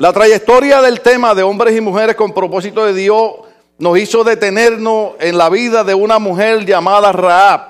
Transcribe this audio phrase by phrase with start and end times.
[0.00, 3.32] La trayectoria del tema de hombres y mujeres con propósito de Dios
[3.76, 7.60] nos hizo detenernos en la vida de una mujer llamada Raab.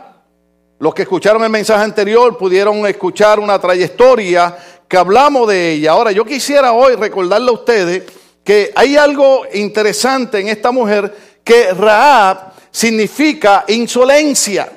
[0.79, 5.91] Los que escucharon el mensaje anterior pudieron escuchar una trayectoria que hablamos de ella.
[5.91, 8.05] Ahora, yo quisiera hoy recordarle a ustedes
[8.45, 11.13] que hay algo interesante en esta mujer
[11.43, 14.71] que Raab significa insolencia.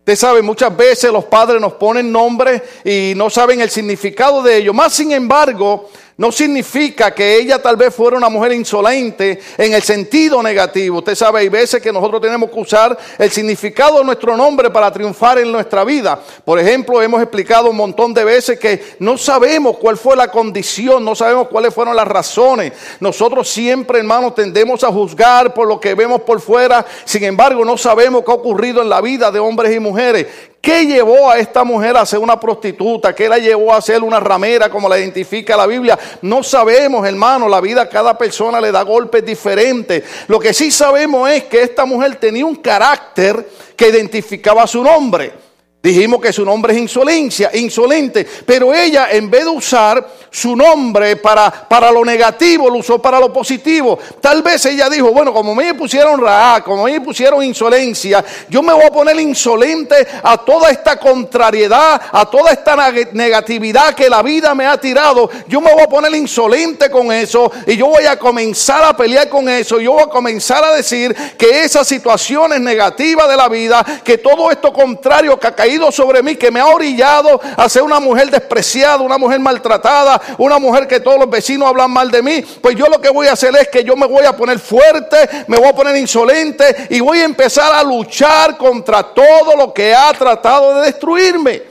[0.00, 4.56] Usted sabe, muchas veces los padres nos ponen nombres y no saben el significado de
[4.56, 4.74] ellos.
[4.74, 5.88] Más sin embargo,
[6.18, 10.98] no significa que ella tal vez fuera una mujer insolente en el sentido negativo.
[10.98, 14.90] Usted sabe, hay veces que nosotros tenemos que usar el significado de nuestro nombre para
[14.90, 16.18] triunfar en nuestra vida.
[16.42, 21.04] Por ejemplo, hemos explicado un montón de veces que no sabemos cuál fue la condición,
[21.04, 22.72] no sabemos cuáles fueron las razones.
[22.98, 26.86] Nosotros siempre, hermanos, tendemos a juzgar por lo que vemos por fuera.
[27.04, 30.26] Sin embargo, no sabemos qué ha ocurrido en la vida de hombres y mujeres.
[30.60, 33.14] ¿Qué llevó a esta mujer a ser una prostituta?
[33.14, 35.98] ¿Qué la llevó a ser una ramera como la identifica la Biblia?
[36.22, 40.02] No sabemos, hermano, la vida a cada persona le da golpes diferentes.
[40.26, 45.46] Lo que sí sabemos es que esta mujer tenía un carácter que identificaba su nombre.
[45.86, 50.04] Dijimos que su nombre es insolencia, insolente, pero ella en vez de usar
[50.36, 53.98] su nombre para, para lo negativo, lo usó para lo positivo.
[54.20, 58.74] Tal vez ella dijo, bueno, como me pusieron Ra, como me pusieron insolencia, yo me
[58.74, 62.76] voy a poner insolente a toda esta contrariedad, a toda esta
[63.12, 65.30] negatividad que la vida me ha tirado.
[65.48, 69.30] Yo me voy a poner insolente con eso y yo voy a comenzar a pelear
[69.30, 69.80] con eso.
[69.80, 74.50] Yo voy a comenzar a decir que esas situaciones negativas de la vida, que todo
[74.50, 78.30] esto contrario que ha caído sobre mí, que me ha orillado a ser una mujer
[78.30, 82.76] despreciada, una mujer maltratada, una mujer que todos los vecinos hablan mal de mí, pues
[82.76, 85.58] yo lo que voy a hacer es que yo me voy a poner fuerte, me
[85.58, 90.12] voy a poner insolente y voy a empezar a luchar contra todo lo que ha
[90.12, 91.62] tratado de destruirme.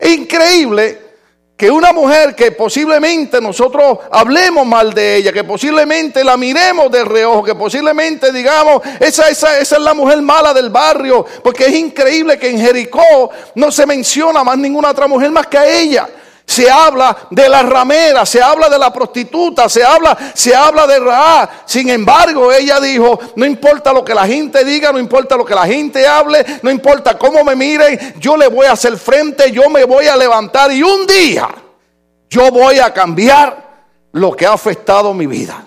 [0.00, 1.12] Increíble
[1.62, 7.04] que una mujer que posiblemente nosotros hablemos mal de ella, que posiblemente la miremos de
[7.04, 11.74] reojo, que posiblemente digamos, esa, esa, esa es la mujer mala del barrio, porque es
[11.74, 16.08] increíble que en Jericó no se menciona más ninguna otra mujer más que a ella.
[16.46, 20.98] Se habla de la ramera, se habla de la prostituta, se habla, se habla de
[20.98, 21.50] Ra.
[21.64, 25.54] Sin embargo, ella dijo, no importa lo que la gente diga, no importa lo que
[25.54, 29.70] la gente hable, no importa cómo me miren, yo le voy a hacer frente, yo
[29.70, 31.48] me voy a levantar y un día
[32.32, 33.62] yo voy a cambiar
[34.12, 35.66] lo que ha afectado mi vida.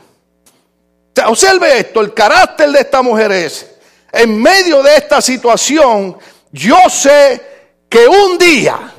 [1.28, 3.68] observe esto, el carácter de esta mujer es,
[4.12, 6.18] en medio de esta situación,
[6.52, 7.42] yo sé
[7.88, 8.95] que un día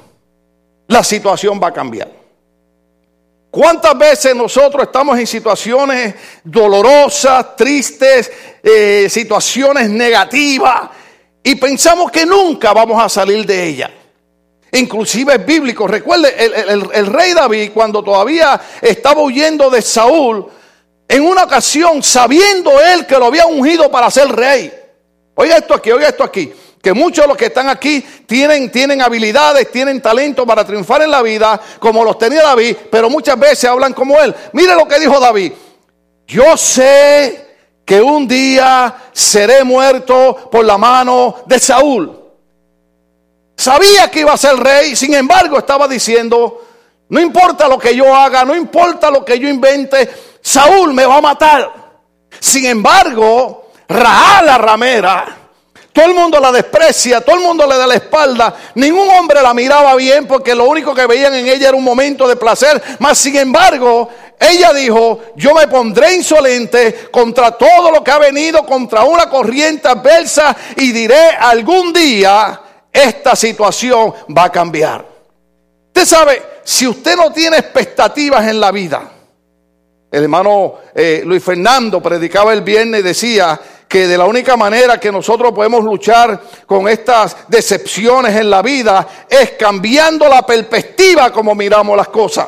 [0.89, 2.11] la situación va a cambiar.
[3.51, 6.15] ¿Cuántas veces nosotros estamos en situaciones
[6.45, 8.31] dolorosas, tristes,
[8.63, 10.91] eh, situaciones negativas
[11.43, 13.91] y pensamos que nunca vamos a salir de ella?
[14.73, 15.87] Inclusive es bíblico.
[15.87, 20.47] Recuerde, el, rey David cuando todavía estaba huyendo de Saúl,
[21.09, 24.71] en una ocasión, sabiendo él que lo había ungido para ser rey.
[25.35, 26.53] Oiga esto aquí, oiga esto aquí
[26.87, 31.11] que muchos de los que están aquí tienen, tienen habilidades, tienen talento para triunfar en
[31.11, 34.33] la vida, como los tenía David, pero muchas veces hablan como él.
[34.53, 35.53] Mire lo que dijo David.
[36.29, 42.23] Yo sé que un día seré muerto por la mano de Saúl.
[43.57, 46.67] Sabía que iba a ser rey, sin embargo estaba diciendo,
[47.09, 50.09] no importa lo que yo haga, no importa lo que yo invente,
[50.41, 51.73] Saúl me va a matar.
[52.39, 55.46] Sin embargo, Raá la ramera,
[55.97, 58.55] todo el mundo la desprecia, todo el mundo le da la espalda.
[58.75, 62.29] Ningún hombre la miraba bien porque lo único que veían en ella era un momento
[62.29, 62.83] de placer.
[62.99, 68.67] Mas, sin embargo, ella dijo, yo me pondré insolente contra todo lo que ha venido,
[68.67, 72.61] contra una corriente adversa y diré algún día,
[72.93, 75.03] esta situación va a cambiar.
[75.87, 79.12] Usted sabe, si usted no tiene expectativas en la vida,
[80.11, 83.59] el hermano eh, Luis Fernando predicaba el viernes y decía,
[83.89, 89.07] que de la única manera que nosotros podemos luchar con estas decepciones en la vida
[89.29, 92.47] es cambiando la perspectiva como miramos las cosas.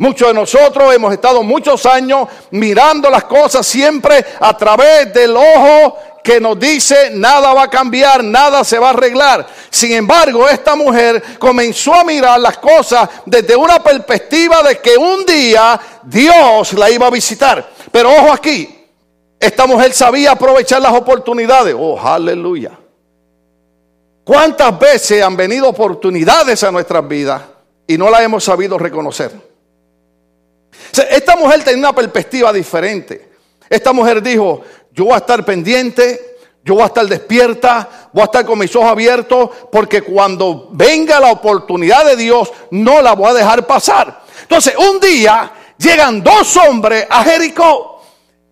[0.00, 5.98] Muchos de nosotros hemos estado muchos años mirando las cosas siempre a través del ojo
[6.22, 9.44] que nos dice nada va a cambiar, nada se va a arreglar.
[9.70, 15.26] Sin embargo, esta mujer comenzó a mirar las cosas desde una perspectiva de que un
[15.26, 17.68] día Dios la iba a visitar.
[17.90, 18.77] Pero ojo aquí,
[19.40, 21.74] esta mujer sabía aprovechar las oportunidades.
[21.78, 22.78] Oh, aleluya.
[24.24, 27.42] ¿Cuántas veces han venido oportunidades a nuestras vidas
[27.86, 29.48] y no las hemos sabido reconocer?
[31.10, 33.28] esta mujer tenía una perspectiva diferente.
[33.68, 34.62] Esta mujer dijo,
[34.92, 38.74] yo voy a estar pendiente, yo voy a estar despierta, voy a estar con mis
[38.74, 44.22] ojos abiertos, porque cuando venga la oportunidad de Dios, no la voy a dejar pasar.
[44.42, 47.97] Entonces, un día llegan dos hombres a Jericó.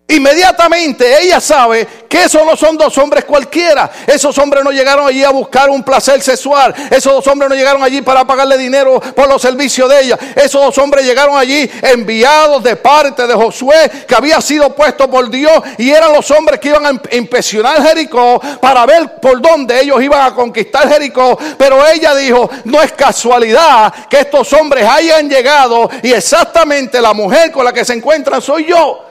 [0.09, 3.91] Inmediatamente ella sabe que esos no son dos hombres cualquiera.
[4.07, 6.73] Esos hombres no llegaron allí a buscar un placer sexual.
[6.89, 10.17] Esos dos hombres no llegaron allí para pagarle dinero por los servicios de ella.
[10.33, 15.29] Esos dos hombres llegaron allí enviados de parte de Josué, que había sido puesto por
[15.29, 15.61] Dios.
[15.77, 20.21] Y eran los hombres que iban a impresionar Jericó para ver por dónde ellos iban
[20.21, 21.37] a conquistar Jericó.
[21.57, 27.51] Pero ella dijo, no es casualidad que estos hombres hayan llegado y exactamente la mujer
[27.51, 29.06] con la que se encuentran soy yo.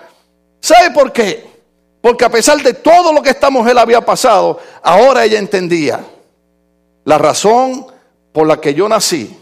[0.66, 1.46] ¿Sabe por qué?
[2.00, 6.04] Porque a pesar de todo lo que esta mujer había pasado, ahora ella entendía
[7.04, 7.86] la razón
[8.32, 9.38] por la que yo nací,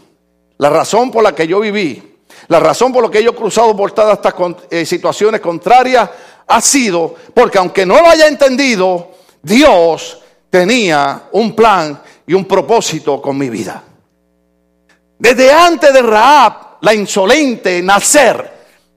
[0.59, 2.17] la razón por la que yo viví,
[2.47, 4.35] la razón por la que yo he cruzado por todas estas
[4.69, 6.07] eh, situaciones contrarias,
[6.45, 10.21] ha sido porque aunque no lo haya entendido, Dios
[10.51, 13.81] tenía un plan y un propósito con mi vida.
[15.17, 18.54] Desde antes de Raab, la insolente, nacer,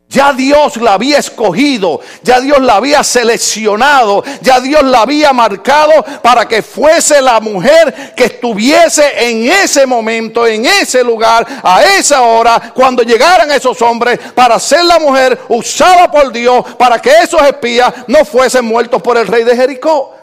[0.09, 6.03] ya Dios la había escogido, ya Dios la había seleccionado, ya Dios la había marcado
[6.23, 12.23] para que fuese la mujer que estuviese en ese momento, en ese lugar, a esa
[12.23, 17.43] hora, cuando llegaran esos hombres, para ser la mujer usada por Dios, para que esos
[17.43, 20.15] espías no fuesen muertos por el rey de Jericó.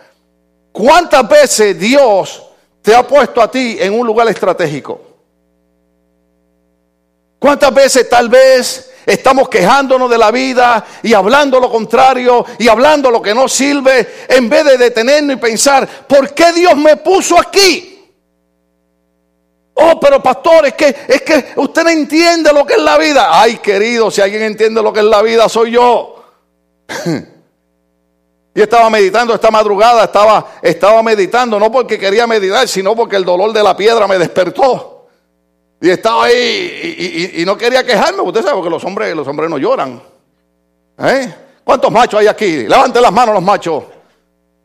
[0.72, 2.44] ¿Cuántas veces Dios
[2.82, 5.00] te ha puesto a ti en un lugar estratégico?
[7.38, 13.12] ¿Cuántas veces tal vez Estamos quejándonos de la vida y hablando lo contrario y hablando
[13.12, 17.40] lo que no sirve en vez de detenernos y pensar, ¿por qué Dios me puso
[17.40, 17.92] aquí?
[19.75, 23.40] Oh, pero pastor, es que, es que usted no entiende lo que es la vida.
[23.40, 26.24] Ay, querido, si alguien entiende lo que es la vida, soy yo.
[28.56, 33.25] y estaba meditando esta madrugada, estaba, estaba meditando, no porque quería meditar, sino porque el
[33.25, 34.95] dolor de la piedra me despertó.
[35.81, 38.22] Y estaba ahí y, no quería quejarme.
[38.22, 40.01] Usted sabe que los hombres, los hombres no lloran.
[40.98, 41.33] ¿Eh?
[41.63, 42.68] ¿Cuántos machos hay aquí?
[42.68, 43.83] Levanten las manos los machos.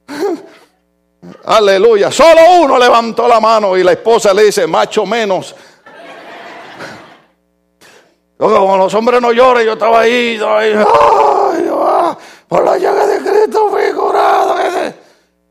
[1.45, 2.11] Aleluya.
[2.11, 5.55] Solo uno levantó la mano y la esposa le dice, macho menos.
[8.39, 12.17] Como los hombres no lloran, yo estaba ahí, ah,
[12.47, 14.57] por la llaga de Cristo fui curado.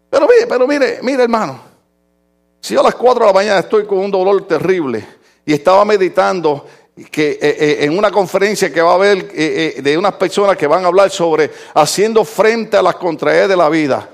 [0.09, 1.59] Pero mire, pero mire, mire hermano.
[2.61, 5.18] Si yo a las 4 de la mañana estoy con un dolor terrible
[5.49, 6.67] y estaba meditando
[7.09, 10.67] que eh, eh, en una conferencia que va a haber eh, de unas personas que
[10.67, 14.07] van a hablar sobre haciendo frente a las contrariedades de la vida.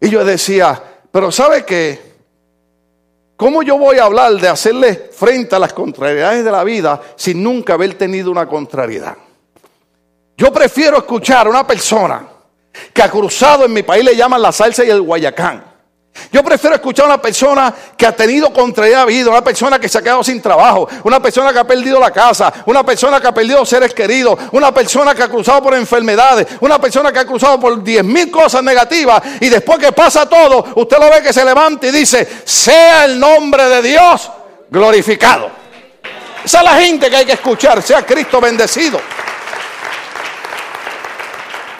[0.00, 0.82] Y yo decía,
[1.12, 2.14] pero ¿sabe qué?
[3.36, 7.42] ¿Cómo yo voy a hablar de hacerle frente a las contrariedades de la vida sin
[7.42, 9.18] nunca haber tenido una contrariedad?
[10.34, 12.26] Yo prefiero escuchar a una persona
[12.90, 15.73] que ha cruzado en mi país le llaman la salsa y el guayacán
[16.30, 19.98] yo prefiero escuchar a una persona que ha tenido contrariedad vida, una persona que se
[19.98, 23.34] ha quedado sin trabajo, una persona que ha perdido la casa, una persona que ha
[23.34, 27.58] perdido seres queridos, una persona que ha cruzado por enfermedades, una persona que ha cruzado
[27.58, 31.44] por diez mil cosas negativas y después que pasa todo, usted lo ve que se
[31.44, 34.30] levanta y dice, sea el nombre de Dios
[34.70, 35.50] glorificado.
[36.44, 39.00] Esa es la gente que hay que escuchar, sea Cristo bendecido.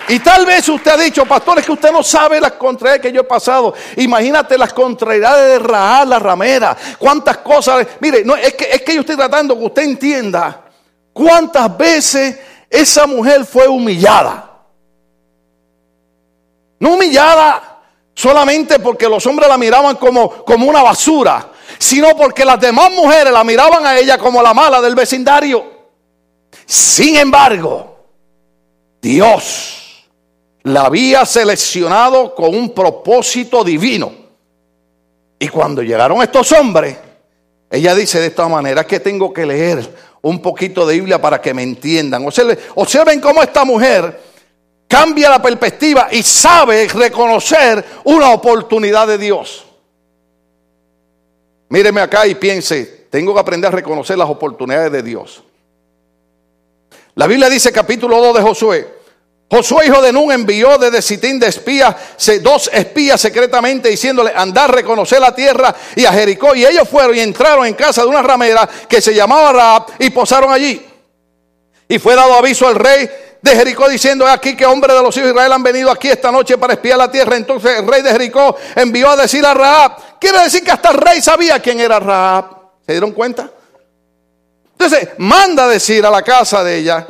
[0.09, 3.13] Y tal vez usted ha dicho, pastor, es que usted no sabe las contrariedades que
[3.13, 3.75] yo he pasado.
[3.97, 6.77] Imagínate las contrariedades de Raal, la ramera.
[6.99, 7.87] Cuántas cosas.
[8.01, 10.65] Mire, no, es, que, es que yo estoy tratando que usted entienda
[11.13, 14.51] cuántas veces esa mujer fue humillada.
[16.81, 17.81] No humillada
[18.13, 23.33] solamente porque los hombres la miraban como, como una basura, sino porque las demás mujeres
[23.33, 25.65] la miraban a ella como la mala del vecindario.
[26.67, 27.97] Sin embargo,
[29.01, 29.84] Dios
[30.65, 34.13] la había seleccionado con un propósito divino.
[35.39, 36.97] Y cuando llegaron estos hombres,
[37.71, 41.53] ella dice de esta manera que tengo que leer un poquito de Biblia para que
[41.53, 42.27] me entiendan.
[42.27, 44.19] Observen, observen cómo esta mujer
[44.89, 49.67] cambia la perspectiva y sabe reconocer una oportunidad de Dios.
[51.69, 55.43] Míreme acá y piense, tengo que aprender a reconocer las oportunidades de Dios.
[57.17, 59.04] La Biblia dice capítulo 2 de Josué,
[59.51, 61.95] Josué, hijo de Nun, envió desde Sitín de espías,
[62.43, 66.55] dos espías secretamente diciéndole, andar, reconocer la tierra y a Jericó.
[66.55, 70.11] Y ellos fueron y entraron en casa de una ramera que se llamaba Raab y
[70.11, 70.85] posaron allí.
[71.87, 73.09] Y fue dado aviso al rey
[73.43, 76.33] de Jericó diciendo, aquí que hombres de los hijos de Israel han venido aquí esta
[76.33, 77.37] noche para espiar la tierra.
[77.37, 80.19] Entonces el rey de Jericó envió a decir a Raab.
[80.19, 82.47] Quiere decir que hasta el rey sabía quién era Raab.
[82.87, 83.51] ¿Se dieron cuenta?
[84.73, 87.07] Entonces manda a decir a la casa de ella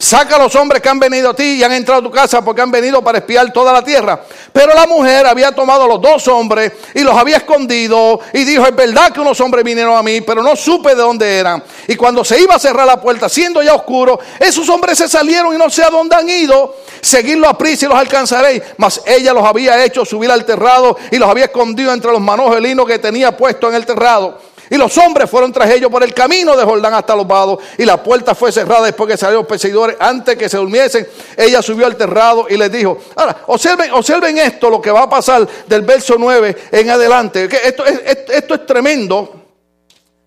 [0.00, 2.40] Saca a los hombres que han venido a ti y han entrado a tu casa
[2.44, 4.22] porque han venido para espiar toda la tierra.
[4.52, 8.64] Pero la mujer había tomado a los dos hombres y los había escondido y dijo,
[8.64, 11.64] es verdad que unos hombres vinieron a mí, pero no supe de dónde eran.
[11.88, 15.52] Y cuando se iba a cerrar la puerta, siendo ya oscuro, esos hombres se salieron
[15.52, 16.76] y no sé a dónde han ido.
[17.00, 18.62] Seguidlo a prisa y los alcanzaréis.
[18.76, 22.86] Mas ella los había hecho subir al terrado y los había escondido entre los lino
[22.86, 24.47] que tenía puesto en el terrado.
[24.70, 27.60] Y los hombres fueron tras ellos por el camino de Jordán hasta los vados.
[27.78, 29.96] Y la puerta fue cerrada después que salieron los perseguidores.
[29.98, 31.06] Antes que se durmiesen,
[31.36, 35.08] ella subió al terrado y les dijo: Ahora, observen, observen esto, lo que va a
[35.08, 37.48] pasar del verso 9 en adelante.
[37.64, 39.32] Esto es, esto es tremendo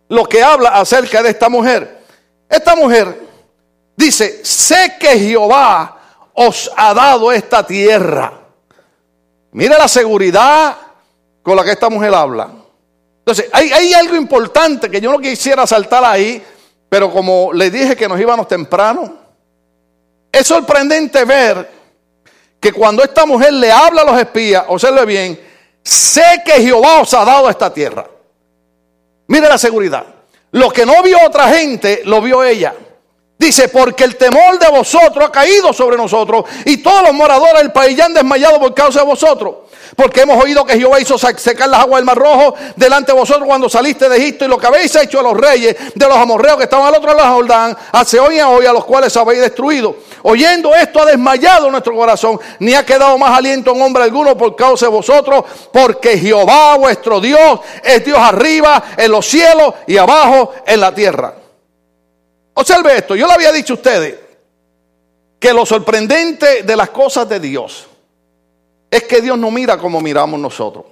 [0.09, 2.01] lo que habla acerca de esta mujer.
[2.49, 3.19] Esta mujer
[3.95, 5.99] dice: Sé que Jehová
[6.33, 8.33] os ha dado esta tierra.
[9.51, 10.77] Mira la seguridad
[11.43, 12.60] con la que esta mujer habla.
[13.21, 16.41] Entonces, hay, algo importante que yo no quisiera saltar ahí,
[16.89, 19.15] pero como le dije que nos íbamos temprano,
[20.31, 21.69] es sorprendente ver
[22.59, 25.39] que cuando esta mujer le habla a los espías, observe bien,
[25.83, 28.07] sé que Jehová os ha dado esta tierra.
[29.27, 30.05] Mire la seguridad.
[30.51, 32.73] Lo que no vio otra gente, lo vio ella.
[33.41, 37.71] Dice, porque el temor de vosotros ha caído sobre nosotros y todos los moradores del
[37.71, 39.55] país ya han desmayado por causa de vosotros.
[39.95, 43.47] Porque hemos oído que Jehová hizo secar las aguas del mar rojo delante de vosotros
[43.47, 46.57] cuando saliste de Egipto y lo que habéis hecho a los reyes de los amorreos
[46.57, 49.41] que estaban al otro lado de Jordán, hace hoy y hoy a los cuales habéis
[49.41, 49.95] destruido.
[50.21, 54.55] Oyendo esto ha desmayado nuestro corazón, ni ha quedado más aliento en hombre alguno por
[54.55, 60.53] causa de vosotros, porque Jehová vuestro Dios es Dios arriba en los cielos y abajo
[60.63, 61.40] en la tierra.
[62.61, 64.19] Observe esto, yo le había dicho a ustedes
[65.39, 67.87] que lo sorprendente de las cosas de Dios
[68.91, 70.85] es que Dios no mira como miramos nosotros.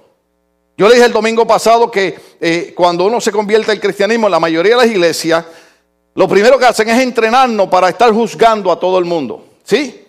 [0.76, 4.40] Yo le dije el domingo pasado que eh, cuando uno se convierte al cristianismo, la
[4.40, 5.44] mayoría de las iglesias,
[6.16, 9.44] lo primero que hacen es entrenarnos para estar juzgando a todo el mundo.
[9.62, 10.04] ¿Sí?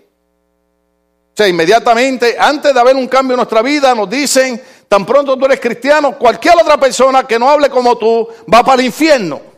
[1.32, 5.38] O sea, inmediatamente, antes de haber un cambio en nuestra vida, nos dicen, tan pronto
[5.38, 9.51] tú eres cristiano, cualquier otra persona que no hable como tú va para el infierno.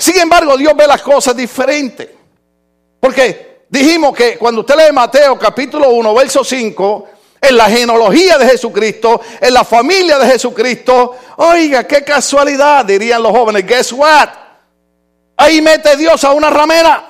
[0.00, 2.08] Sin embargo, Dios ve las cosas diferentes.
[2.98, 8.46] Porque dijimos que cuando usted lee Mateo capítulo 1, verso 5, en la genealogía de
[8.46, 11.16] Jesucristo, en la familia de Jesucristo.
[11.36, 13.66] Oiga, qué casualidad, dirían los jóvenes.
[13.66, 14.28] Guess what?
[15.36, 17.09] Ahí mete Dios a una ramera.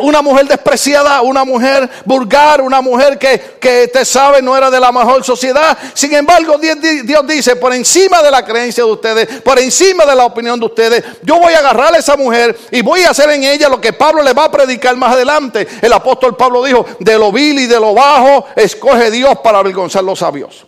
[0.00, 4.80] Una mujer despreciada, una mujer vulgar, una mujer que, que te sabe no era de
[4.80, 5.78] la mejor sociedad.
[5.94, 10.24] Sin embargo, Dios dice, por encima de la creencia de ustedes, por encima de la
[10.24, 13.44] opinión de ustedes, yo voy a agarrar a esa mujer y voy a hacer en
[13.44, 15.66] ella lo que Pablo le va a predicar más adelante.
[15.80, 20.02] El apóstol Pablo dijo, de lo vil y de lo bajo, escoge Dios para avergonzar
[20.02, 20.66] los sabios.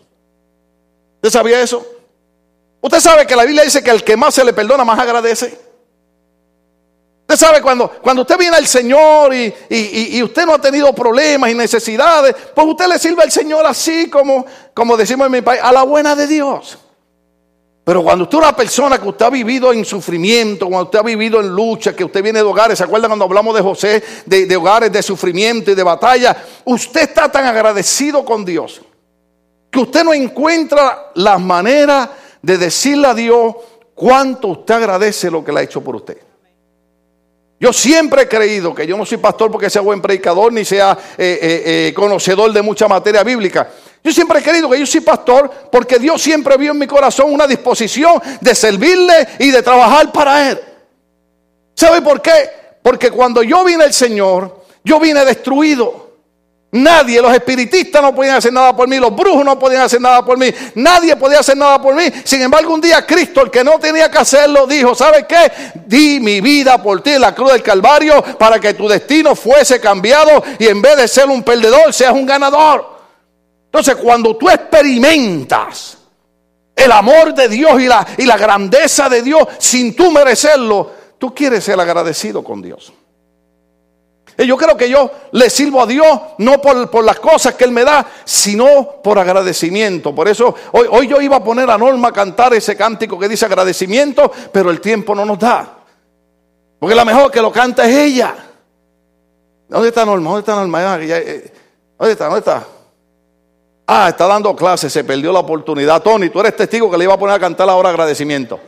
[1.17, 1.85] ¿Usted sabía eso?
[2.81, 5.68] Usted sabe que la Biblia dice que el que más se le perdona, más agradece.
[7.31, 11.55] Usted sabe, cuando, cuando usted viene al Señor y, usted no ha tenido problemas y
[11.55, 15.71] necesidades, pues usted le sirve al Señor así como, como decimos en mi país, a
[15.71, 16.79] la buena de Dios.
[17.85, 21.03] Pero cuando usted es una persona que usted ha vivido en sufrimiento, cuando usted ha
[21.03, 24.47] vivido en lucha, que usted viene de hogares, ¿se acuerdan cuando hablamos de José, de,
[24.47, 26.35] de hogares de sufrimiento y de batalla?
[26.65, 28.81] Usted está tan agradecido con Dios
[29.71, 33.55] que usted no encuentra la manera de decirle a Dios
[33.95, 36.28] cuánto usted agradece lo que le ha hecho por usted.
[37.61, 40.97] Yo siempre he creído que yo no soy pastor porque sea buen predicador ni sea
[41.19, 43.69] eh, eh, eh, conocedor de mucha materia bíblica.
[44.03, 47.33] Yo siempre he creído que yo soy pastor porque Dios siempre vio en mi corazón
[47.33, 50.61] una disposición de servirle y de trabajar para Él.
[51.75, 52.51] ¿Sabe por qué?
[52.81, 56.08] Porque cuando yo vine al Señor, yo vine destruido.
[56.71, 60.23] Nadie, los espiritistas no podían hacer nada por mí, los brujos no podían hacer nada
[60.23, 62.03] por mí, nadie podía hacer nada por mí.
[62.25, 65.51] Sin embargo, un día Cristo, el que no tenía que hacerlo, dijo, ¿sabe qué?
[65.87, 69.81] Di mi vida por ti en la cruz del Calvario para que tu destino fuese
[69.81, 72.99] cambiado y en vez de ser un perdedor, seas un ganador.
[73.65, 75.97] Entonces, cuando tú experimentas
[76.77, 81.35] el amor de Dios y la, y la grandeza de Dios sin tú merecerlo, tú
[81.35, 82.93] quieres ser agradecido con Dios.
[84.47, 86.07] Yo creo que yo le sirvo a Dios
[86.39, 90.15] no por, las cosas que Él me da, sino por agradecimiento.
[90.15, 93.29] Por eso hoy, hoy yo iba a poner a Norma a cantar ese cántico que
[93.29, 95.79] dice agradecimiento, pero el tiempo no nos da.
[96.79, 98.35] Porque la mejor que lo canta es ella.
[99.69, 100.31] ¿Dónde está Norma?
[100.31, 100.99] ¿Dónde está Norma?
[101.01, 101.53] Eh,
[101.99, 102.27] ¿Dónde está?
[102.27, 102.67] ¿Dónde está?
[103.89, 106.01] Ah, está dando clases, se perdió la oportunidad.
[106.03, 108.61] Tony, tú eres testigo que le iba a poner a cantar ahora agradecimiento.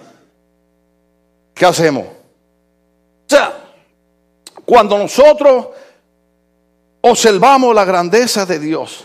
[1.55, 2.07] ¿Qué hacemos?
[2.07, 3.60] O sea,
[4.71, 5.67] cuando nosotros
[7.01, 9.05] observamos la grandeza de Dios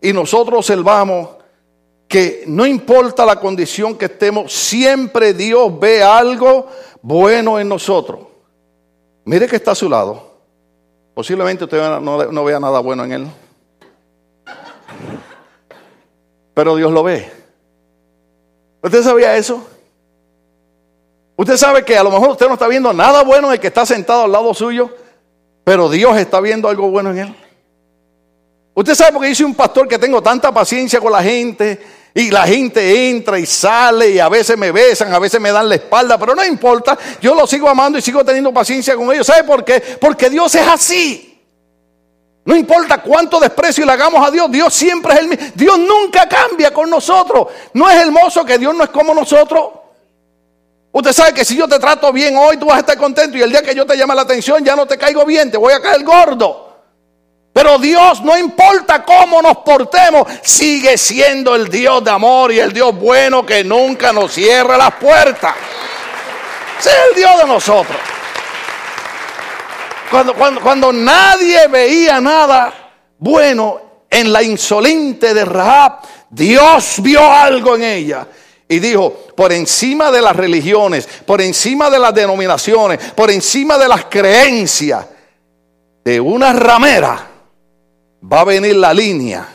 [0.00, 1.30] y nosotros observamos
[2.06, 6.68] que no importa la condición que estemos, siempre Dios ve algo
[7.02, 8.20] bueno en nosotros.
[9.24, 10.30] Mire que está a su lado
[11.12, 13.26] Posiblemente usted no, no vea nada bueno en él.
[16.54, 17.32] Pero Dios lo ve.
[18.80, 19.66] ¿Usted sabía eso?
[21.36, 23.66] Usted sabe que a lo mejor usted no está viendo nada bueno en el que
[23.66, 24.90] está sentado al lado suyo,
[25.64, 27.36] pero Dios está viendo algo bueno en él.
[28.74, 31.80] Usted sabe porque yo un pastor que tengo tanta paciencia con la gente
[32.14, 35.68] y la gente entra y sale y a veces me besan, a veces me dan
[35.68, 39.26] la espalda, pero no importa, yo lo sigo amando y sigo teniendo paciencia con ellos.
[39.26, 39.80] ¿Sabe por qué?
[40.00, 41.40] Porque Dios es así.
[42.44, 45.46] No importa cuánto desprecio le hagamos a Dios, Dios siempre es el mismo.
[45.54, 47.48] Dios nunca cambia con nosotros.
[47.72, 49.83] No es hermoso que Dios no es como nosotros.
[50.94, 53.42] Usted sabe que si yo te trato bien hoy, tú vas a estar contento y
[53.42, 55.72] el día que yo te llame la atención ya no te caigo bien, te voy
[55.72, 56.72] a caer gordo.
[57.52, 62.72] Pero Dios, no importa cómo nos portemos, sigue siendo el Dios de amor y el
[62.72, 65.56] Dios bueno que nunca nos cierra las puertas.
[66.78, 67.98] Ese es el Dios de nosotros.
[70.12, 72.72] Cuando, cuando, cuando nadie veía nada
[73.18, 78.28] bueno en la insolente de Rahab, Dios vio algo en ella.
[78.68, 83.88] Y dijo, por encima de las religiones, por encima de las denominaciones, por encima de
[83.88, 85.06] las creencias
[86.04, 87.30] de una ramera,
[88.32, 89.48] va a venir la línea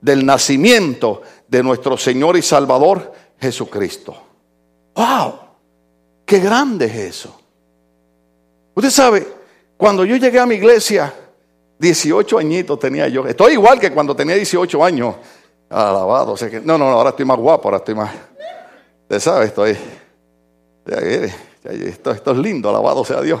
[0.00, 4.16] del nacimiento de nuestro Señor y Salvador Jesucristo.
[4.94, 5.34] ¡Wow!
[6.26, 7.40] ¡Qué grande es eso!
[8.74, 9.26] Usted sabe,
[9.76, 11.12] cuando yo llegué a mi iglesia,
[11.78, 13.26] 18 añitos tenía yo.
[13.26, 15.16] Estoy igual que cuando tenía 18 años.
[15.72, 16.34] Alabado.
[16.34, 18.12] que, no, no, ahora estoy más guapo, ahora estoy más.
[19.02, 19.76] Usted sabe, estoy.
[21.64, 23.40] Esto, esto es lindo, alabado sea Dios.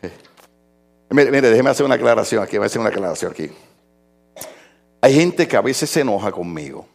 [1.10, 3.50] Mire, mire, déjeme hacer una aclaración aquí, voy a hacer una aclaración aquí.
[5.02, 6.86] Hay gente que a veces se enoja conmigo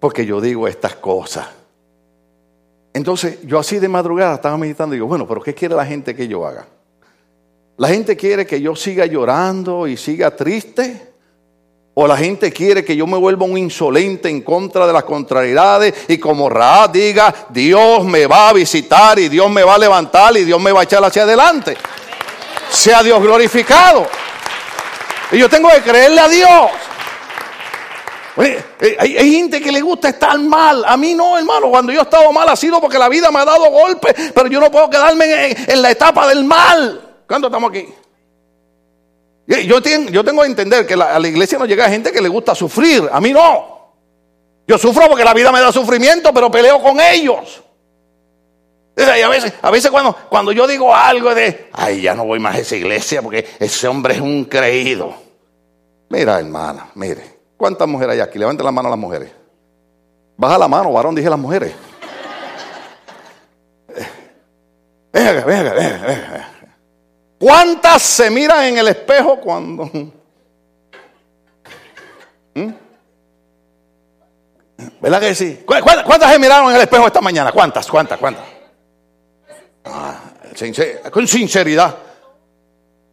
[0.00, 1.48] porque yo digo estas cosas.
[2.92, 6.16] Entonces, yo así de madrugada estaba meditando y digo, bueno, pero ¿qué quiere la gente
[6.16, 6.66] que yo haga?
[7.76, 11.09] ¿La gente quiere que yo siga llorando y siga triste?
[12.02, 15.92] ¿O la gente quiere que yo me vuelva un insolente en contra de las contrariedades
[16.08, 20.34] y como Ra diga, Dios me va a visitar y Dios me va a levantar
[20.34, 21.76] y Dios me va a echar hacia adelante?
[22.70, 24.06] sea Dios glorificado.
[25.30, 26.70] Y yo tengo que creerle a Dios.
[28.38, 30.82] Eh, hay, gente que le gusta estar mal.
[30.86, 31.68] A mí no, hermano.
[31.68, 34.14] Cuando yo he estado mal ha sido porque la vida me ha dado golpes.
[34.34, 37.22] Pero yo no puedo quedarme en, la etapa del mal.
[37.28, 37.86] ¿Cuándo estamos aquí?
[39.50, 42.54] Yo tengo, yo que entender que a la iglesia no llega gente que le gusta
[42.54, 43.08] sufrir.
[43.10, 43.80] A mí no.
[44.66, 47.60] Yo sufro porque la vida me da sufrimiento, pero peleo con ellos.
[48.96, 52.58] A veces, a veces cuando, yo digo algo de, ay, ya no voy más a
[52.58, 55.14] esa iglesia porque ese hombre es un creído.
[56.10, 58.38] Mira, hermana, mire, ¿cuántas mujeres hay aquí?
[58.38, 59.32] Levanten la mano a las mujeres.
[60.36, 61.72] Baja la mano, varón, dije las mujeres.
[65.12, 66.49] Venga, venga, venga, venga.
[67.40, 69.86] ¿Cuántas se miran en el espejo cuando...
[72.54, 72.70] ¿Mm?
[75.00, 75.64] ¿Verdad que sí?
[75.64, 77.50] ¿Cuántas se miraron en el espejo esta mañana?
[77.50, 77.88] ¿Cuántas?
[77.88, 78.18] ¿Cuántas?
[78.18, 78.44] ¿Cuántas?
[79.86, 80.20] Ah,
[81.10, 81.96] con sinceridad.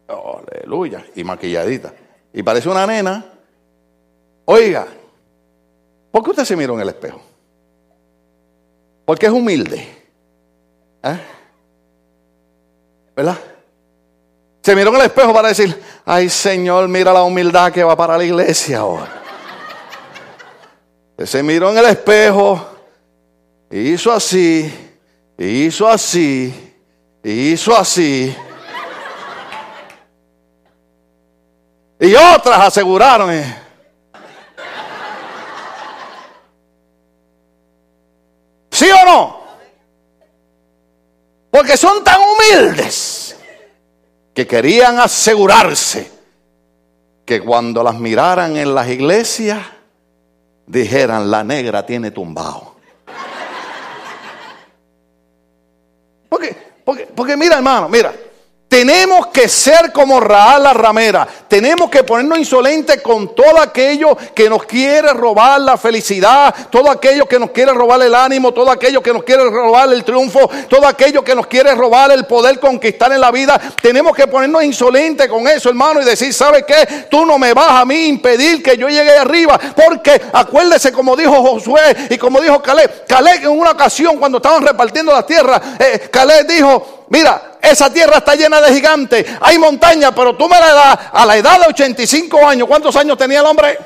[0.06, 1.06] aleluya.
[1.14, 1.94] Y maquilladita.
[2.34, 3.24] Y parece una nena.
[4.44, 4.88] Oiga,
[6.10, 7.22] ¿por qué usted se miró en el espejo?
[9.06, 9.88] Porque es humilde.
[11.02, 11.18] ¿Eh?
[13.16, 13.38] ¿Verdad?
[14.62, 18.18] Se miró en el espejo para decir, ay Señor, mira la humildad que va para
[18.18, 19.22] la iglesia ahora.
[21.24, 22.66] Se miró en el espejo
[23.70, 24.88] hizo así
[25.38, 26.74] hizo así,
[27.22, 28.34] hizo así.
[32.00, 33.32] Y otras aseguraron.
[33.32, 33.62] Eh.
[38.70, 39.38] ¿Sí o no?
[41.50, 43.27] Porque son tan humildes
[44.38, 46.08] que querían asegurarse
[47.26, 49.58] que cuando las miraran en las iglesias
[50.64, 52.76] dijeran la negra tiene tumbado.
[56.28, 58.14] Porque, porque, porque mira, hermano, mira.
[58.68, 61.26] Tenemos que ser como Raal la ramera.
[61.48, 67.26] Tenemos que ponernos insolentes con todo aquello que nos quiere robar la felicidad, todo aquello
[67.26, 70.86] que nos quiere robar el ánimo, todo aquello que nos quiere robar el triunfo, todo
[70.86, 73.58] aquello que nos quiere robar el poder conquistar en la vida.
[73.80, 77.06] Tenemos que ponernos insolentes con eso, hermano, y decir, ¿sabe qué?
[77.10, 79.58] Tú no me vas a mí impedir que yo llegue arriba.
[79.74, 83.06] Porque acuérdese como dijo Josué y como dijo Caleb.
[83.06, 88.18] Caleb en una ocasión cuando estaban repartiendo la tierra, eh, Caleb dijo, mira, esa tierra
[88.18, 91.66] está llena de gigantes, hay montañas, pero tú me la das a la edad de
[91.68, 92.68] 85 años.
[92.68, 93.78] ¿Cuántos años tenía el hombre?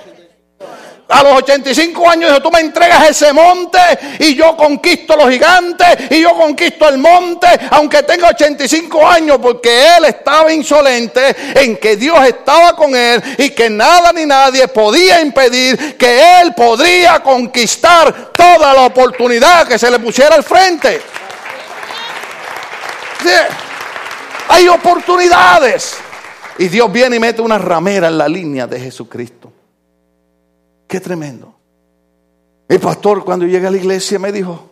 [1.08, 3.78] A los 85 años dijo, tú me entregas ese monte
[4.18, 9.96] y yo conquisto los gigantes y yo conquisto el monte, aunque tenga 85 años, porque
[9.98, 15.20] él estaba insolente en que Dios estaba con él y que nada ni nadie podía
[15.20, 21.02] impedir que él podría conquistar toda la oportunidad que se le pusiera al frente.
[24.52, 25.96] Hay oportunidades.
[26.58, 29.50] Y Dios viene y mete una ramera en la línea de Jesucristo.
[30.86, 31.54] Qué tremendo.
[32.68, 34.70] El pastor cuando llega a la iglesia me dijo,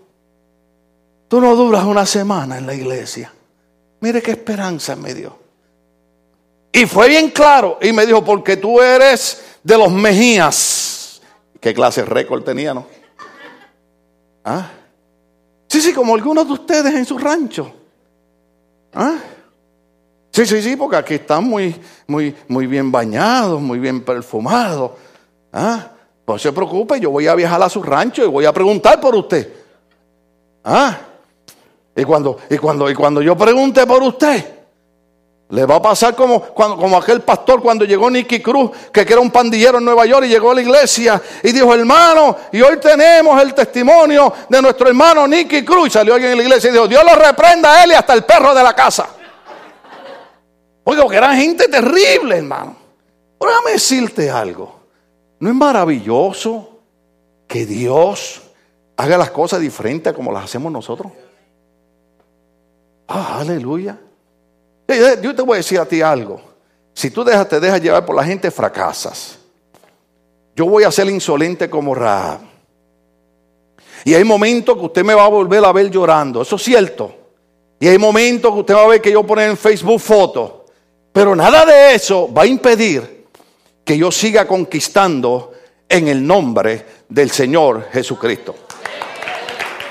[1.28, 3.32] tú no duras una semana en la iglesia.
[4.00, 5.38] Mire qué esperanza me dio.
[6.72, 11.22] Y fue bien claro y me dijo, porque tú eres de los Mejías.
[11.58, 12.86] ¿Qué clase de récord tenía, no?
[14.44, 14.68] ¿Ah?
[15.68, 17.72] Sí, sí, como algunos de ustedes en su rancho.
[18.92, 19.16] ¿Ah?
[20.40, 24.92] Sí, sí, sí, porque aquí están muy, muy, muy bien bañados, muy bien perfumados.
[25.53, 25.88] ¿Ah?
[26.26, 29.14] No se preocupe, yo voy a viajar a su rancho y voy a preguntar por
[29.14, 29.53] usted.
[30.64, 30.96] ¿Ah?
[31.94, 34.42] Y cuando, y cuando, y cuando yo pregunte por usted,
[35.50, 39.20] le va a pasar como, cuando, como aquel pastor cuando llegó Nicky Cruz, que era
[39.20, 42.79] un pandillero en Nueva York y llegó a la iglesia y dijo, hermano, y hoy
[42.79, 45.88] tenemos el testimonio de nuestro hermano Nicky Cruz.
[45.88, 48.14] Y salió alguien en la iglesia y dijo, Dios lo reprenda a él y hasta
[48.14, 49.19] el perro de la casa.
[50.90, 52.74] Oiga, que eran gente terrible, hermano.
[53.38, 54.74] Pero déjame decirte algo.
[55.38, 56.81] ¿No es maravilloso
[57.46, 58.42] que Dios
[58.96, 61.12] haga las cosas diferentes a como las hacemos nosotros?
[63.07, 64.00] Ah, aleluya.
[65.22, 66.40] Yo te voy a decir a ti algo.
[66.92, 69.38] Si tú dejas, te dejas llevar por la gente, fracasas.
[70.57, 72.40] Yo voy a ser insolente como Rahab.
[74.05, 76.42] Y hay momentos que usted me va a volver a ver llorando.
[76.42, 77.14] Eso es cierto.
[77.79, 80.60] Y hay momentos que usted va a ver que yo poner en Facebook fotos.
[81.12, 83.27] Pero nada de eso va a impedir
[83.85, 85.53] que yo siga conquistando
[85.88, 88.55] en el nombre del Señor Jesucristo.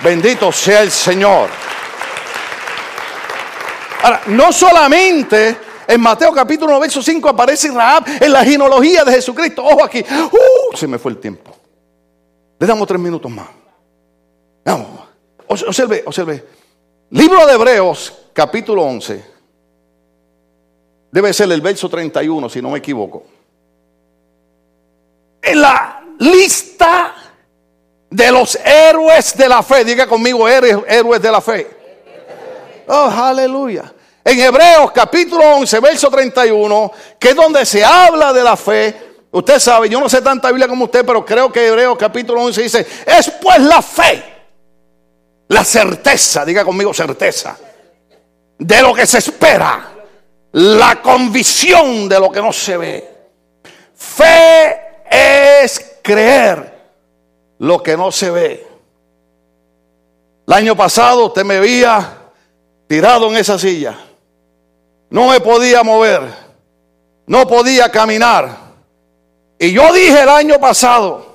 [0.02, 1.50] Bendito sea el Señor.
[4.02, 9.12] Ahora, no solamente en Mateo capítulo 9, verso 5 aparece Rahab en la genealogía de
[9.12, 9.64] Jesucristo.
[9.66, 10.00] Ojo aquí.
[10.00, 11.54] Uh, se me fue el tiempo.
[12.58, 13.48] Le damos tres minutos más.
[14.64, 14.88] Vamos.
[15.48, 16.46] Observe, observe.
[17.10, 19.38] Libro de Hebreos, capítulo 11.
[21.12, 23.24] Debe ser el verso 31, si no me equivoco
[25.41, 27.13] en la lista
[28.10, 29.84] de los héroes de la fe.
[29.84, 31.67] Diga conmigo, héroes, de la fe.
[32.88, 33.93] Oh, aleluya.
[34.24, 39.10] En Hebreos capítulo 11, verso 31, que es donde se habla de la fe.
[39.32, 42.62] Usted sabe, yo no sé tanta Biblia como usted, pero creo que Hebreos capítulo 11
[42.63, 44.24] dice, es pues la fe,
[45.48, 47.56] la certeza, diga conmigo certeza,
[48.58, 49.99] de lo que se espera,
[50.52, 53.10] la convicción de lo que no se ve.
[53.96, 56.74] Fe es creer
[57.60, 58.68] lo que no se ve.
[60.48, 62.18] El año pasado usted me veía
[62.88, 63.98] tirado en esa silla.
[65.10, 66.22] No me podía mover.
[67.28, 68.58] No podía caminar.
[69.60, 71.29] Y yo dije el año pasado,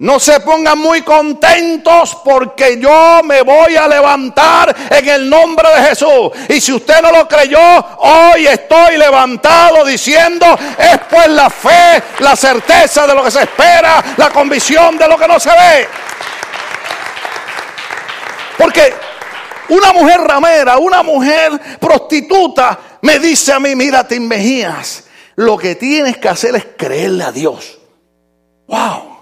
[0.00, 5.88] no se pongan muy contentos porque yo me voy a levantar en el nombre de
[5.88, 6.30] Jesús.
[6.48, 7.58] Y si usted no lo creyó,
[7.98, 10.46] hoy estoy levantado diciendo,
[10.78, 15.18] es pues la fe, la certeza de lo que se espera, la convicción de lo
[15.18, 15.88] que no se ve.
[18.56, 18.94] Porque
[19.68, 25.04] una mujer ramera, una mujer prostituta me dice a mí, mira, te Mejías,
[25.36, 27.78] lo que tienes que hacer es creerle a Dios.
[28.66, 29.19] Wow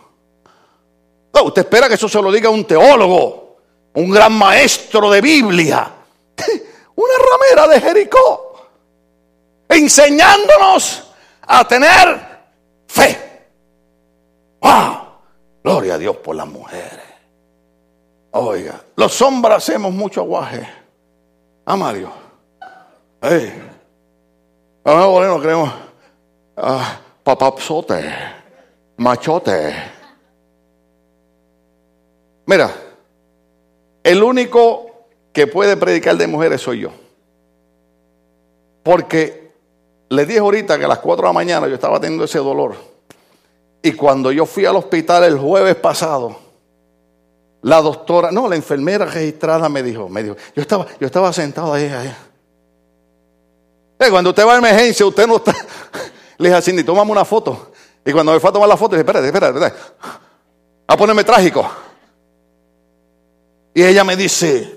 [1.42, 3.56] usted espera que eso se lo diga un teólogo,
[3.94, 5.90] un gran maestro de Biblia,
[6.96, 8.68] una ramera de Jericó,
[9.68, 11.04] enseñándonos
[11.42, 12.28] a tener
[12.86, 13.28] fe.
[14.60, 14.98] ¡Wow!
[15.62, 17.00] Gloria a Dios por las mujeres.
[18.32, 20.68] Oiga, los hombres hacemos mucho aguaje.
[21.64, 22.10] Ah, Mario.
[23.20, 23.62] Hey.
[24.84, 25.70] Ahora no creemos.
[26.56, 28.04] Ah, papapsote.
[28.96, 29.97] Machote.
[32.48, 32.74] Mira,
[34.02, 34.86] el único
[35.34, 36.88] que puede predicar de mujeres soy yo.
[38.82, 39.52] Porque
[40.08, 42.74] le dije ahorita que a las 4 de la mañana yo estaba teniendo ese dolor.
[43.82, 46.38] Y cuando yo fui al hospital el jueves pasado,
[47.60, 51.74] la doctora, no, la enfermera registrada me dijo, me dijo, yo estaba, yo estaba sentado
[51.74, 52.16] ahí, ahí.
[53.98, 55.54] Eh, cuando usted va a emergencia, usted no está.
[56.38, 57.72] Le dije así, ni tomamos una foto.
[58.06, 59.76] Y cuando me fue a tomar la foto, dije, espérate, espérate, espérate.
[60.86, 61.70] A ponerme trágico.
[63.78, 64.74] Y ella me dice,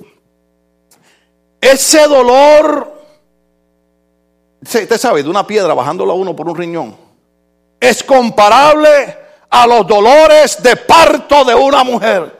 [1.60, 3.02] ese dolor,
[4.62, 6.96] usted sabe, de una piedra bajándolo a uno por un riñón,
[7.80, 9.18] es comparable
[9.50, 12.32] a los dolores de parto de una mujer.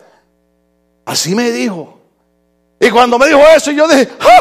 [1.04, 1.98] Así me dijo.
[2.80, 4.41] Y cuando me dijo eso, yo dije, ¡Ah!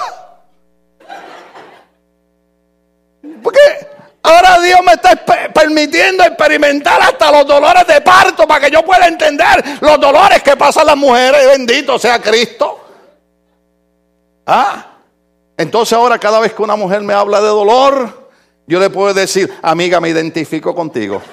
[4.70, 5.16] Dios me está
[5.52, 10.56] permitiendo experimentar hasta los dolores de parto para que yo pueda entender los dolores que
[10.56, 11.44] pasan las mujeres.
[11.44, 12.78] Bendito sea Cristo.
[14.46, 14.86] ¿Ah?
[15.56, 18.30] Entonces ahora cada vez que una mujer me habla de dolor,
[18.64, 21.20] yo le puedo decir, amiga, me identifico contigo.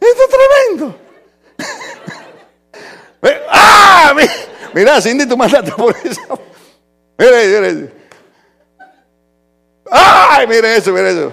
[0.00, 0.30] Esto es
[0.78, 0.96] tremendo.
[3.50, 4.14] ¡Ah!
[4.72, 6.40] Mira, Cindy, tú mandaste por eso.
[7.18, 8.01] Mire, mire.
[9.90, 10.46] ¡Ay!
[10.46, 11.32] Mire eso, mire eso.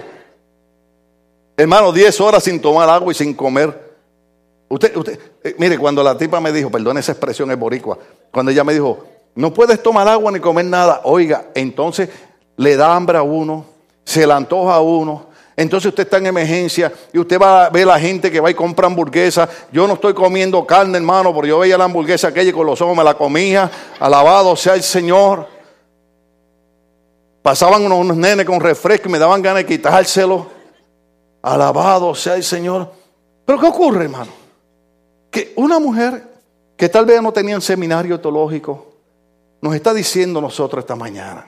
[1.56, 3.90] Hermano, 10 horas sin tomar agua y sin comer.
[4.68, 7.98] Usted, usted, eh, mire, cuando la tipa me dijo, perdón, esa expresión es boricua,
[8.30, 12.08] cuando ella me dijo, no puedes tomar agua ni comer nada, oiga, entonces
[12.56, 13.66] le da hambre a uno,
[14.04, 17.82] se le antoja a uno, entonces usted está en emergencia y usted va a ver
[17.82, 19.46] a la gente que va y compra hamburguesa.
[19.70, 22.80] Yo no estoy comiendo carne, hermano, porque yo veía la hamburguesa aquella y con los
[22.80, 23.70] ojos me la comía.
[23.98, 25.46] Alabado sea el Señor.
[27.42, 30.46] Pasaban unos, nenes con refresco y me daban ganas de quitárselo.
[31.42, 32.92] Alabado sea el Señor.
[33.44, 34.30] Pero ¿qué ocurre, hermano?
[35.30, 36.22] Que una mujer
[36.76, 38.94] que tal vez no tenía un seminario teológico,
[39.60, 41.46] nos está diciendo nosotros esta mañana,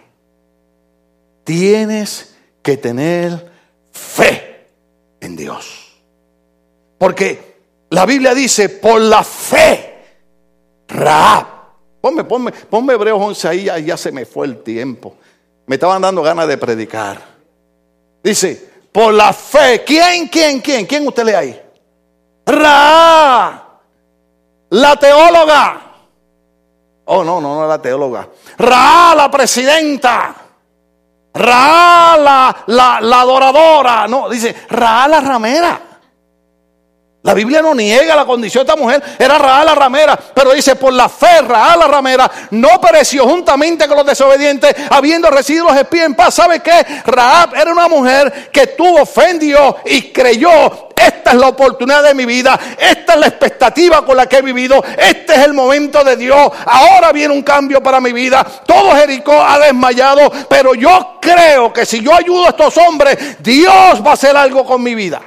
[1.45, 3.51] tienes que tener
[3.91, 4.67] fe
[5.21, 5.93] en Dios.
[6.99, 7.57] Porque
[7.91, 9.93] la Biblia dice, por la fe,
[10.89, 11.47] Raab.
[12.01, 15.17] Ponme, ponme, ponme Hebreos 11 ahí, ya, ya se me fue el tiempo.
[15.67, 17.19] Me estaban dando ganas de predicar.
[18.23, 19.83] Dice, por la fe.
[19.85, 20.87] ¿Quién, quién, quién?
[20.87, 21.63] ¿Quién usted lee ahí?
[22.47, 23.65] Ra,
[24.71, 25.81] la teóloga.
[27.05, 28.29] Oh, no, no, no la teóloga.
[28.59, 30.35] Ra, la presidenta.
[31.35, 34.07] Ra, la, la, la adoradora.
[34.07, 35.81] No, dice Ra, la ramera.
[37.25, 40.75] La Biblia no niega la condición de esta mujer, era Raal la ramera, pero dice,
[40.75, 45.77] por la fe Raal la ramera no pereció juntamente con los desobedientes, habiendo recibido los
[45.77, 46.35] espías en paz.
[46.35, 46.85] ¿Sabe qué?
[47.07, 52.03] Raab era una mujer que tuvo fe en Dios y creyó, esta es la oportunidad
[52.03, 55.53] de mi vida, esta es la expectativa con la que he vivido, este es el
[55.53, 58.45] momento de Dios, ahora viene un cambio para mi vida.
[58.67, 64.05] Todo Jericó ha desmayado, pero yo creo que si yo ayudo a estos hombres, Dios
[64.05, 65.23] va a hacer algo con mi vida.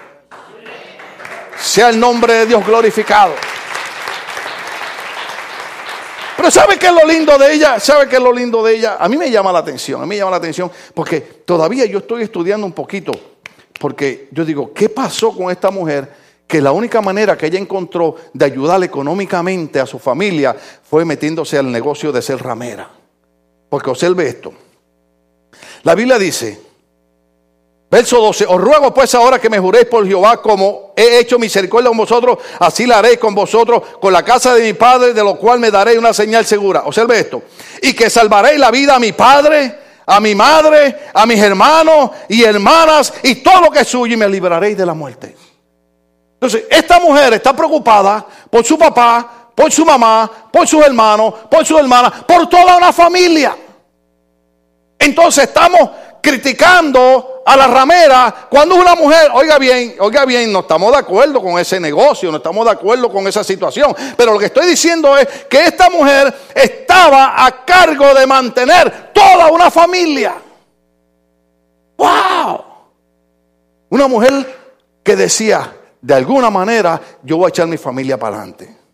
[1.59, 3.33] Sea el nombre de Dios glorificado.
[6.37, 7.79] Pero ¿sabe qué es lo lindo de ella?
[7.79, 8.97] ¿Sabe qué es lo lindo de ella?
[8.99, 11.99] A mí me llama la atención, a mí me llama la atención porque todavía yo
[11.99, 13.13] estoy estudiando un poquito,
[13.79, 16.25] porque yo digo, ¿qué pasó con esta mujer?
[16.45, 21.57] Que la única manera que ella encontró de ayudar económicamente a su familia fue metiéndose
[21.57, 22.91] al negocio de ser ramera.
[23.69, 24.53] Porque observe esto.
[25.83, 26.59] La Biblia dice
[27.89, 31.89] Verso 12, os ruego pues ahora que me juréis por Jehová como he hecho misericordia
[31.89, 35.37] con vosotros, así la haré con vosotros, con la casa de mi padre, de lo
[35.37, 36.83] cual me daré una señal segura.
[36.85, 37.43] Observe esto.
[37.81, 42.43] Y que salvaréis la vida a mi padre, a mi madre, a mis hermanos y
[42.43, 45.35] hermanas y todo lo que es suyo y me libraréis de la muerte.
[46.33, 51.65] Entonces, esta mujer está preocupada por su papá, por su mamá, por sus hermanos, por
[51.65, 53.55] sus hermanas, por toda una familia.
[54.99, 55.89] Entonces estamos
[56.21, 61.39] criticando a la ramera cuando una mujer, oiga bien, oiga bien, no estamos de acuerdo
[61.39, 65.15] con ese negocio, no estamos de acuerdo con esa situación, pero lo que estoy diciendo
[65.15, 70.35] es que esta mujer estaba a cargo de mantener toda una familia.
[71.97, 72.63] ¡Wow!
[73.89, 74.65] Una mujer
[75.03, 78.84] que decía, de alguna manera, yo voy a echar mi familia para adelante.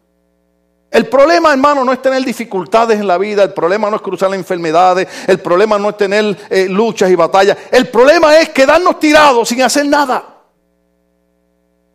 [0.92, 4.30] El problema, hermano, no es tener dificultades en la vida, el problema no es cruzar
[4.30, 9.00] las enfermedades, el problema no es tener eh, luchas y batallas, el problema es quedarnos
[9.00, 10.26] tirados sin hacer nada.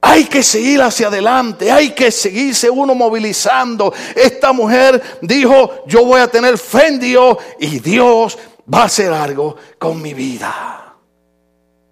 [0.00, 3.92] Hay que seguir hacia adelante, hay que seguirse uno movilizando.
[4.14, 8.38] Esta mujer dijo, yo voy a tener fe en Dios y Dios
[8.72, 10.94] va a hacer algo con mi vida.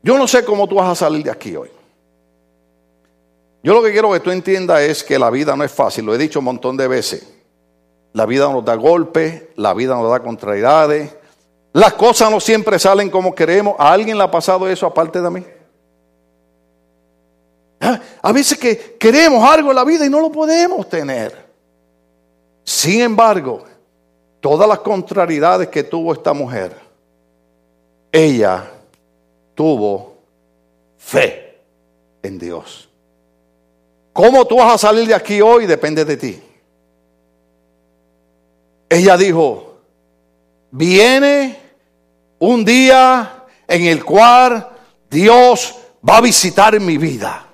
[0.02, 1.73] Yo no sé cómo tú vas a salir de aquí hoy.
[3.64, 6.14] Yo lo que quiero que tú entiendas es que la vida no es fácil, lo
[6.14, 7.26] he dicho un montón de veces.
[8.12, 11.16] La vida nos da golpes, la vida nos da contrariedades.
[11.72, 13.74] Las cosas no siempre salen como queremos.
[13.78, 15.46] ¿A alguien le ha pasado eso aparte de mí?
[17.80, 17.98] ¿Ah?
[18.20, 21.34] A veces que queremos algo en la vida y no lo podemos tener.
[22.64, 23.64] Sin embargo,
[24.40, 26.76] todas las contrariedades que tuvo esta mujer,
[28.12, 28.70] ella
[29.54, 30.18] tuvo
[30.98, 31.62] fe
[32.22, 32.90] en Dios.
[34.14, 35.66] ¿Cómo tú vas a salir de aquí hoy?
[35.66, 36.40] Depende de ti.
[38.88, 39.80] Ella dijo,
[40.70, 41.58] viene
[42.38, 44.68] un día en el cual
[45.10, 45.74] Dios
[46.08, 47.44] va a visitar mi vida.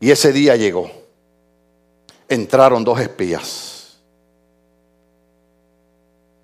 [0.00, 0.90] Y ese día llegó.
[2.30, 4.00] Entraron dos espías.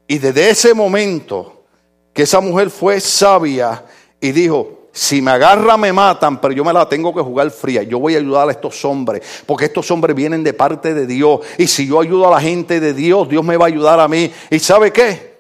[0.07, 1.65] Y desde ese momento
[2.13, 3.87] que esa mujer fue sabia
[4.21, 7.83] y dijo, si me agarra me matan, pero yo me la tengo que jugar fría.
[7.83, 11.41] Yo voy a ayudar a estos hombres, porque estos hombres vienen de parte de Dios.
[11.59, 14.09] Y si yo ayudo a la gente de Dios, Dios me va a ayudar a
[14.09, 14.33] mí.
[14.49, 15.39] ¿Y sabe qué?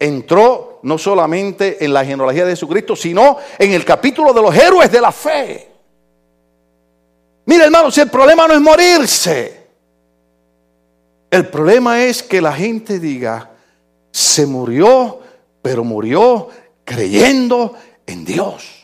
[0.00, 4.90] Entró no solamente en la genealogía de Jesucristo, sino en el capítulo de los héroes
[4.90, 5.68] de la fe.
[7.46, 9.66] Mire hermano, si el problema no es morirse,
[11.30, 13.52] el problema es que la gente diga,
[14.10, 15.20] se murió,
[15.62, 16.48] pero murió
[16.84, 18.77] creyendo en Dios.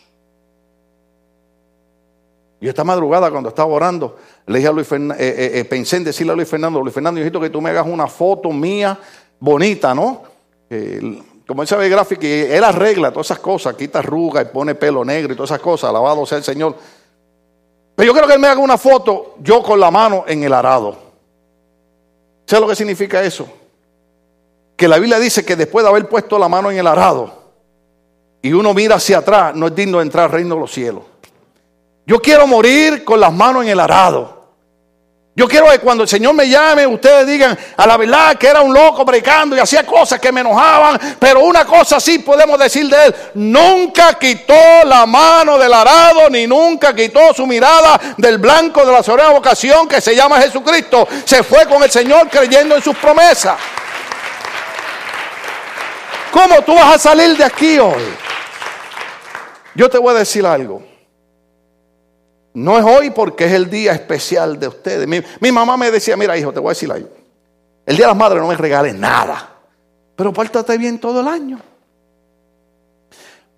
[2.65, 5.99] Yo esta madrugada cuando estaba orando, le dije a Luis Fernando, eh, eh, eh, pensé
[5.99, 8.99] en decirle a Luis Fernando, Luis Fernando, necesito que tú me hagas una foto mía
[9.39, 10.23] bonita, ¿no?
[11.47, 15.35] como él sabe gráfico, él arregla todas esas cosas, quita arrugas y pone pelo negro
[15.35, 16.75] y todas esas cosas, alabado sea el Señor.
[17.95, 20.53] Pero yo quiero que él me haga una foto, yo con la mano en el
[20.55, 20.97] arado.
[22.47, 23.47] ¿Sabes lo que significa eso?
[24.75, 27.31] Que la Biblia dice que después de haber puesto la mano en el arado
[28.41, 31.03] y uno mira hacia atrás, no es digno de entrar al reino de los cielos.
[32.07, 34.35] Yo quiero morir con las manos en el arado.
[35.37, 38.61] Yo quiero que cuando el Señor me llame, ustedes digan a la verdad que era
[38.61, 42.89] un loco predicando y hacía cosas que me enojaban, pero una cosa sí podemos decir
[42.89, 48.87] de él, nunca quitó la mano del arado, ni nunca quitó su mirada del blanco
[48.87, 51.09] de la soberana vocación que se llama Jesucristo.
[51.25, 53.57] Se fue con el Señor creyendo en sus promesas.
[56.31, 58.15] ¿Cómo tú vas a salir de aquí hoy?
[59.75, 60.94] Yo te voy a decir algo.
[62.55, 65.09] No es hoy porque es el día especial de ustedes.
[65.09, 67.09] Mi, mamá me decía, mira hijo, te voy a decir algo.
[67.85, 69.51] El día de las madres no me regales nada.
[70.15, 71.61] Pero pórtate bien todo el año.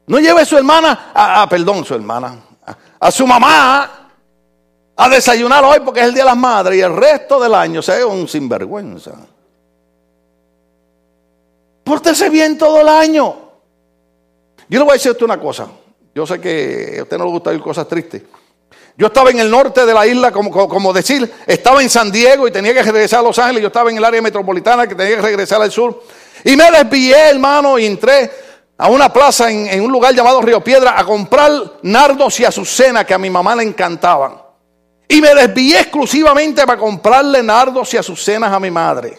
[0.06, 2.40] No lleve a su hermana, a, perdón, su hermana,
[2.98, 4.12] a, su mamá
[4.96, 7.82] a desayunar hoy porque es el día de las madres y el resto del año
[7.82, 9.12] se un sinvergüenza.
[11.84, 13.36] Pórtese bien todo el año.
[14.68, 15.68] Yo le voy a decir a usted una cosa.
[16.14, 18.22] Yo sé que a usted no le gusta oír cosas tristes.
[18.98, 22.50] Yo estaba en el norte de la isla, como, decir, estaba en San Diego y
[22.50, 23.62] tenía que regresar a Los Ángeles.
[23.62, 26.02] Yo estaba en el área metropolitana que tenía que regresar al sur.
[26.44, 28.30] Y me desvié, hermano, y entré
[28.78, 31.50] a una plaza en, en un lugar llamado Río Piedra a comprar
[31.82, 34.40] nardos y azucenas que a mi mamá le encantaban.
[35.08, 39.18] Y me desvié exclusivamente para comprarle nardos y azucenas a mi madre.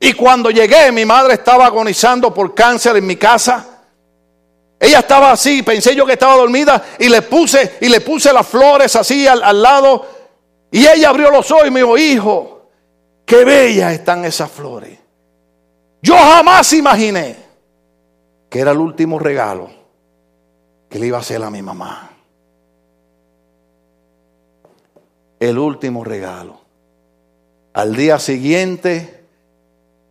[0.00, 3.73] Y cuando llegué, mi madre estaba agonizando por cáncer en mi casa.
[4.84, 8.46] Ella estaba así, pensé yo que estaba dormida y le puse y le puse las
[8.46, 10.06] flores así al, lado
[10.70, 12.68] y ella abrió los ojos y me dijo, "Hijo,
[13.24, 14.98] qué bellas están esas flores."
[16.02, 17.34] Yo jamás imaginé
[18.50, 19.70] que era el último regalo
[20.90, 22.10] que le iba a hacer a mi mamá.
[25.40, 26.60] El último regalo.
[27.72, 29.24] Al día siguiente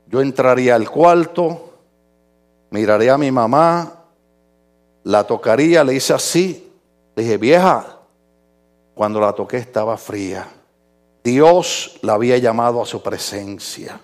[0.08, 1.76] yo entraría al cuarto,
[2.72, 4.03] miraré a mi mamá
[5.04, 6.72] la tocaría, le hice así.
[7.16, 8.00] Le dije, vieja,
[8.96, 10.48] cuando la toqué estaba fría.
[11.24, 14.00] Dios la había llamado a su presencia.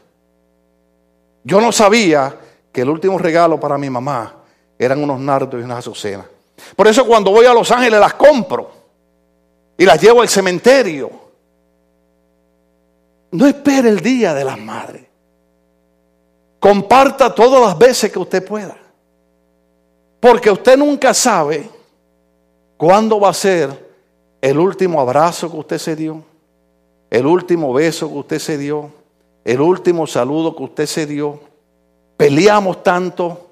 [1.43, 2.37] Yo no sabía
[2.71, 4.35] que el último regalo para mi mamá
[4.77, 6.25] eran unos nardos y unas azucenas.
[6.75, 8.71] Por eso cuando voy a Los Ángeles las compro
[9.77, 11.09] y las llevo al cementerio.
[13.31, 15.03] No espere el día de las madres.
[16.59, 18.75] Comparta todas las veces que usted pueda.
[20.19, 21.69] Porque usted nunca sabe
[22.77, 23.89] cuándo va a ser
[24.41, 26.23] el último abrazo que usted se dio,
[27.09, 28.91] el último beso que usted se dio,
[29.43, 31.39] el último saludo que usted se dio.
[32.17, 33.51] Peleamos tanto,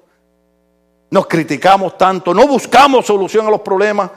[1.10, 4.10] nos criticamos tanto, no buscamos solución a los problemas.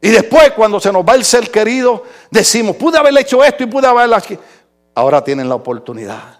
[0.00, 3.66] Y después cuando se nos va el ser querido, decimos, pude haber hecho esto y
[3.66, 4.38] pude haberlo aquí.
[4.94, 6.38] Ahora tienen la oportunidad.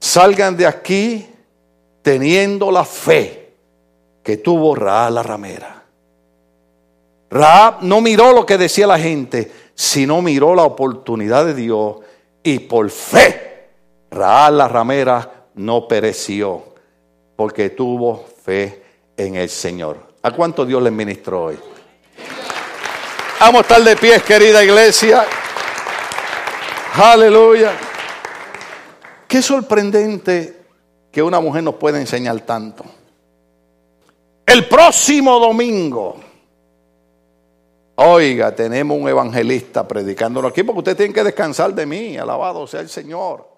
[0.00, 1.28] Salgan de aquí
[2.02, 3.47] teniendo la fe
[4.28, 5.84] que tuvo Raab la ramera.
[7.30, 11.96] Raab no miró lo que decía la gente, sino miró la oportunidad de Dios
[12.42, 13.70] y por fe
[14.10, 16.74] Raab la ramera no pereció
[17.36, 18.82] porque tuvo fe
[19.16, 19.96] en el Señor.
[20.20, 21.58] ¿A cuánto Dios le ministró hoy?
[23.40, 25.24] Vamos a estar de pies, querida iglesia.
[26.96, 27.72] Aleluya.
[29.26, 30.60] Qué sorprendente
[31.10, 32.84] que una mujer nos pueda enseñar tanto.
[34.48, 36.16] El próximo domingo,
[37.96, 42.80] oiga, tenemos un evangelista predicándolo aquí porque usted tiene que descansar de mí, alabado sea
[42.80, 43.57] el Señor.